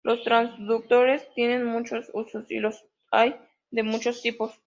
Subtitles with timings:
[0.03, 3.35] Los transductores tienen muchos usos y los hay
[3.69, 4.51] de muchos tipos.